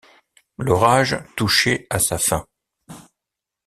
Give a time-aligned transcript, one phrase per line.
[0.57, 2.47] L’orage touchait à sa fin.